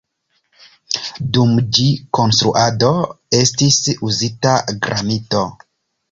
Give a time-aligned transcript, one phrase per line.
[1.37, 1.83] Dum ĝi
[2.19, 2.89] konstruado
[3.41, 3.77] estis
[4.09, 4.55] uzita
[4.87, 5.43] granito.